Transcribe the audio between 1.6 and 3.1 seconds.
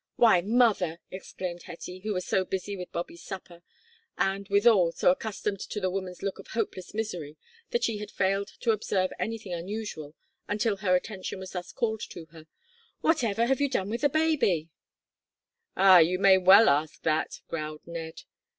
Hetty, who was so busy with